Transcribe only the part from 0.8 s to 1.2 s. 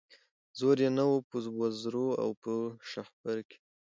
یې نه وو